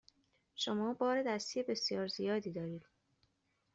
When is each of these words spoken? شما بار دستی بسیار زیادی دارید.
شما 0.55 0.93
بار 0.93 1.23
دستی 1.23 1.63
بسیار 1.63 2.07
زیادی 2.07 2.51
دارید. 2.51 2.85